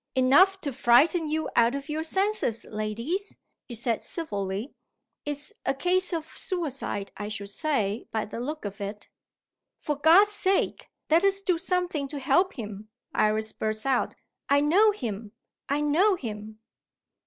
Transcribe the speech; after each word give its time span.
"Enough 0.15 0.59
to 0.61 0.73
frighten 0.73 1.29
you 1.29 1.47
out 1.55 1.75
of 1.75 1.87
your 1.87 2.03
senses, 2.03 2.65
ladies," 2.65 3.37
he 3.67 3.75
said 3.75 4.01
civilly. 4.01 4.73
"It's 5.25 5.53
a 5.63 5.75
case 5.75 6.11
of 6.11 6.25
suicide, 6.25 7.11
I 7.17 7.27
should 7.27 7.51
say, 7.51 8.07
by 8.11 8.25
the 8.25 8.39
look 8.39 8.65
of 8.65 8.81
it." 8.81 9.09
"For 9.79 9.95
God's 9.95 10.31
sake, 10.31 10.89
let 11.11 11.23
us 11.23 11.41
do 11.41 11.59
something 11.59 12.07
to 12.07 12.17
help 12.17 12.53
him!" 12.53 12.89
Iris 13.13 13.53
burst 13.53 13.85
out. 13.85 14.15
"I 14.49 14.59
know 14.59 14.89
him! 14.89 15.33
I 15.69 15.81
know 15.81 16.15
him!" 16.15 16.57